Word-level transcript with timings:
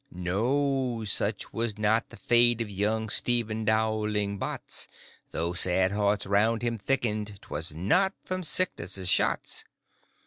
No; 0.09 1.05
such 1.05 1.53
was 1.53 1.77
not 1.77 2.09
the 2.09 2.17
fate 2.17 2.59
of 2.59 2.71
Young 2.71 3.07
Stephen 3.07 3.65
Dowling 3.65 4.39
Bots; 4.39 4.87
Though 5.29 5.53
sad 5.53 5.91
hearts 5.91 6.25
round 6.25 6.63
him 6.63 6.75
thickened, 6.79 7.37
'Twas 7.43 7.75
not 7.75 8.13
from 8.23 8.41
sickness' 8.41 9.07
shots. 9.07 9.63